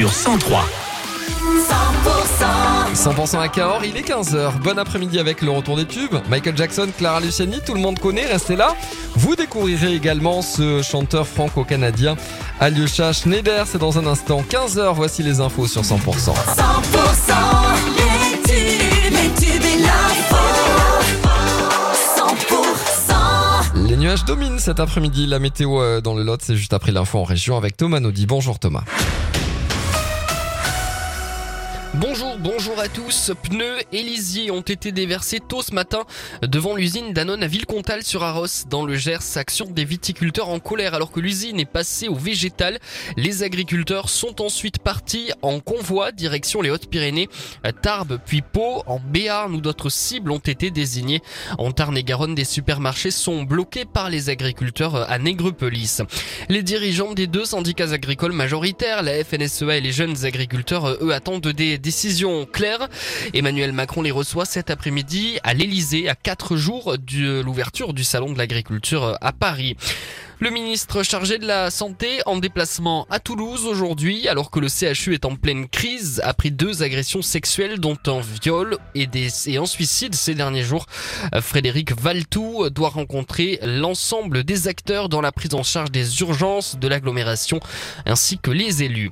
sur 0.00 0.12
103. 0.14 0.64
100% 2.94 3.38
à 3.38 3.48
Cahors, 3.48 3.84
il 3.84 3.98
est 3.98 4.08
15h. 4.08 4.58
Bon 4.62 4.78
après-midi 4.78 5.18
avec 5.18 5.42
le 5.42 5.50
retour 5.50 5.76
des 5.76 5.84
tubes. 5.84 6.14
Michael 6.30 6.56
Jackson, 6.56 6.88
Clara 6.96 7.20
Luciani, 7.20 7.60
tout 7.66 7.74
le 7.74 7.80
monde 7.80 7.98
connaît, 7.98 8.24
restez 8.24 8.56
là. 8.56 8.74
Vous 9.14 9.36
découvrirez 9.36 9.94
également 9.94 10.40
ce 10.40 10.80
chanteur 10.80 11.26
franco-canadien, 11.26 12.16
Alyosha 12.60 13.12
Schneider. 13.12 13.66
C'est 13.66 13.76
dans 13.76 13.98
un 13.98 14.06
instant. 14.06 14.42
15h, 14.48 14.94
voici 14.94 15.22
les 15.22 15.40
infos 15.40 15.66
sur 15.66 15.82
100%. 15.82 15.98
100% 15.98 16.34
les 17.98 18.40
tubes, 18.42 19.12
les 19.12 19.28
tubes 19.46 19.64
et. 19.64 19.84
100% 23.76 23.86
Les 23.86 23.96
nuages 23.98 24.24
dominent 24.24 24.60
cet 24.60 24.80
après-midi. 24.80 25.26
La 25.26 25.38
météo 25.38 25.82
euh, 25.82 26.00
dans 26.00 26.14
le 26.14 26.22
Lot, 26.22 26.40
c'est 26.40 26.56
juste 26.56 26.72
après 26.72 26.90
l'info 26.90 27.18
en 27.18 27.24
région 27.24 27.58
avec 27.58 27.76
Thomas 27.76 28.00
Naudy. 28.00 28.24
Bonjour 28.24 28.58
Thomas. 28.58 28.84
Bonjour, 32.00 32.38
bonjour 32.38 32.80
à 32.80 32.88
tous. 32.88 33.30
Pneus 33.42 33.76
et 33.92 34.50
ont 34.50 34.62
été 34.62 34.90
déversés 34.90 35.38
tôt 35.38 35.60
ce 35.60 35.74
matin 35.74 36.04
devant 36.40 36.74
l'usine 36.74 37.12
Danone 37.12 37.42
à 37.42 37.46
Villecontal 37.46 38.02
sur 38.02 38.22
Arros 38.22 38.46
dans 38.70 38.86
le 38.86 38.96
Gers. 38.96 39.36
Action 39.36 39.66
des 39.66 39.84
viticulteurs 39.84 40.48
en 40.48 40.60
colère 40.60 40.94
alors 40.94 41.10
que 41.10 41.20
l'usine 41.20 41.60
est 41.60 41.66
passée 41.66 42.08
au 42.08 42.14
végétal. 42.14 42.78
Les 43.18 43.42
agriculteurs 43.42 44.08
sont 44.08 44.40
ensuite 44.40 44.78
partis 44.78 45.30
en 45.42 45.60
convoi 45.60 46.10
direction 46.10 46.62
les 46.62 46.70
Hautes-Pyrénées, 46.70 47.28
Tarbes 47.82 48.18
puis 48.24 48.40
Pau. 48.40 48.82
En 48.86 48.98
Béarn 48.98 49.54
où 49.54 49.60
d'autres 49.60 49.90
cibles 49.90 50.30
ont 50.30 50.38
été 50.38 50.70
désignées. 50.70 51.20
En 51.58 51.70
Tarn 51.70 51.94
et 51.98 52.02
Garonne, 52.02 52.34
des 52.34 52.44
supermarchés 52.44 53.10
sont 53.10 53.42
bloqués 53.42 53.84
par 53.84 54.08
les 54.08 54.30
agriculteurs 54.30 55.10
à 55.10 55.18
Négrepelis. 55.18 55.98
Les 56.48 56.62
dirigeants 56.62 57.12
des 57.12 57.26
deux 57.26 57.44
syndicats 57.44 57.92
agricoles 57.92 58.32
majoritaires, 58.32 59.02
la 59.02 59.22
FNSEA 59.22 59.76
et 59.76 59.80
les 59.82 59.92
jeunes 59.92 60.24
agriculteurs, 60.24 60.96
eux 61.02 61.12
attendent 61.12 61.46
des 61.46 61.89
décisions 61.90 62.46
claires. 62.46 62.88
Emmanuel 63.34 63.72
Macron 63.72 64.02
les 64.02 64.12
reçoit 64.12 64.44
cet 64.44 64.70
après-midi 64.70 65.40
à 65.42 65.54
l'Elysée 65.54 66.08
à 66.08 66.14
quatre 66.14 66.54
jours 66.54 66.94
de 66.96 67.40
l'ouverture 67.40 67.94
du 67.94 68.04
salon 68.04 68.32
de 68.32 68.38
l'agriculture 68.38 69.18
à 69.20 69.32
Paris. 69.32 69.76
Le 70.38 70.50
ministre 70.50 71.02
chargé 71.02 71.38
de 71.38 71.46
la 71.48 71.68
Santé 71.68 72.20
en 72.26 72.38
déplacement 72.38 73.08
à 73.10 73.18
Toulouse 73.18 73.66
aujourd'hui, 73.66 74.28
alors 74.28 74.52
que 74.52 74.60
le 74.60 74.68
CHU 74.68 75.14
est 75.14 75.24
en 75.24 75.34
pleine 75.34 75.66
crise 75.66 76.22
après 76.24 76.50
deux 76.50 76.84
agressions 76.84 77.22
sexuelles 77.22 77.80
dont 77.80 77.98
un 78.06 78.20
viol 78.20 78.78
et, 78.94 79.08
des, 79.08 79.50
et 79.50 79.56
un 79.56 79.66
suicide 79.66 80.14
ces 80.14 80.36
derniers 80.36 80.62
jours. 80.62 80.86
Frédéric 81.42 82.00
Valtou 82.00 82.70
doit 82.70 82.90
rencontrer 82.90 83.58
l'ensemble 83.64 84.44
des 84.44 84.68
acteurs 84.68 85.08
dans 85.08 85.20
la 85.20 85.32
prise 85.32 85.54
en 85.54 85.64
charge 85.64 85.90
des 85.90 86.20
urgences 86.20 86.78
de 86.78 86.86
l'agglomération 86.86 87.58
ainsi 88.06 88.38
que 88.38 88.52
les 88.52 88.84
élus. 88.84 89.10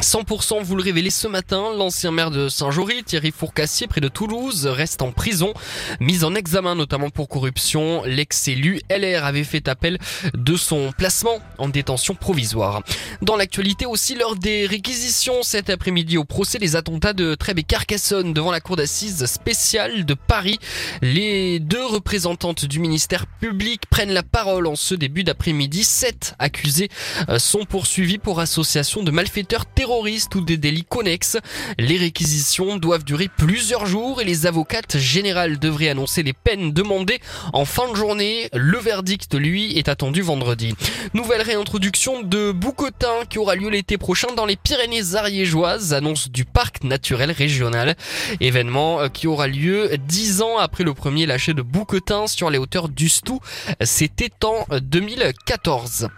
100%, 0.00 0.62
vous 0.62 0.76
le 0.76 0.82
révélez 0.82 1.10
ce 1.10 1.28
matin, 1.28 1.74
l'ancien 1.76 2.10
maire 2.10 2.30
de 2.30 2.48
Saint-Jory, 2.48 3.04
Thierry 3.04 3.32
Fourcassier, 3.32 3.86
près 3.86 4.00
de 4.00 4.08
Toulouse, 4.08 4.66
reste 4.66 5.02
en 5.02 5.12
prison, 5.12 5.52
mis 6.00 6.24
en 6.24 6.34
examen 6.34 6.74
notamment 6.74 7.10
pour 7.10 7.28
corruption. 7.28 8.02
L'ex-élu 8.04 8.80
LR 8.88 9.26
avait 9.26 9.44
fait 9.44 9.68
appel 9.68 9.98
de 10.32 10.56
son 10.56 10.92
placement 10.96 11.40
en 11.58 11.68
détention 11.68 12.14
provisoire. 12.14 12.82
Dans 13.20 13.36
l'actualité 13.36 13.84
aussi, 13.84 14.14
lors 14.14 14.36
des 14.36 14.64
réquisitions 14.66 15.42
cet 15.42 15.68
après-midi 15.68 16.16
au 16.16 16.24
procès 16.24 16.58
des 16.58 16.76
attentats 16.76 17.12
de 17.12 17.34
Trèbes 17.34 17.58
et 17.58 17.62
Carcassonne 17.62 18.32
devant 18.32 18.52
la 18.52 18.60
cour 18.60 18.76
d'assises 18.76 19.26
spéciale 19.26 20.06
de 20.06 20.14
Paris, 20.14 20.58
les 21.02 21.60
deux 21.60 21.84
représentantes 21.84 22.64
du 22.64 22.78
ministère 22.80 23.26
public 23.26 23.82
prennent 23.90 24.14
la 24.14 24.22
parole 24.22 24.66
en 24.66 24.76
ce 24.76 24.94
début 24.94 25.24
d'après-midi. 25.24 25.84
Sept 25.84 26.36
accusés 26.38 26.88
euh, 27.28 27.38
sont 27.38 27.66
poursuivis 27.66 28.16
pour 28.16 28.40
association 28.40 29.02
de 29.02 29.10
malfaiteurs 29.10 29.66
terroristes 29.66 29.89
ou 29.90 30.40
des 30.40 30.56
délits 30.56 30.84
connexes. 30.84 31.36
Les 31.78 31.96
réquisitions 31.96 32.76
doivent 32.76 33.02
durer 33.02 33.28
plusieurs 33.28 33.86
jours 33.86 34.20
et 34.20 34.24
les 34.24 34.46
avocates 34.46 34.96
générales 34.96 35.58
devraient 35.58 35.88
annoncer 35.88 36.22
les 36.22 36.32
peines 36.32 36.72
demandées 36.72 37.18
en 37.52 37.64
fin 37.64 37.90
de 37.90 37.96
journée. 37.96 38.48
Le 38.54 38.78
verdict, 38.78 39.34
lui, 39.34 39.76
est 39.76 39.88
attendu 39.88 40.22
vendredi. 40.22 40.74
Nouvelle 41.12 41.42
réintroduction 41.42 42.22
de 42.22 42.52
Boucotin 42.52 43.24
qui 43.28 43.38
aura 43.38 43.56
lieu 43.56 43.68
l'été 43.68 43.98
prochain 43.98 44.28
dans 44.36 44.46
les 44.46 44.56
Pyrénées 44.56 45.16
ariégeoises, 45.16 45.92
annonce 45.92 46.30
du 46.30 46.44
parc 46.44 46.84
naturel 46.84 47.32
régional. 47.32 47.96
Événement 48.40 49.00
euh, 49.00 49.08
qui 49.08 49.26
aura 49.26 49.48
lieu 49.48 49.90
dix 50.06 50.40
ans 50.40 50.58
après 50.58 50.84
le 50.84 50.94
premier 50.94 51.26
lâcher 51.26 51.52
de 51.52 51.62
Boucotin 51.62 52.28
sur 52.28 52.48
les 52.48 52.58
hauteurs 52.58 52.88
du 52.88 53.08
Stou. 53.08 53.40
C'était 53.82 54.30
en 54.44 54.64
2014. 54.80 56.08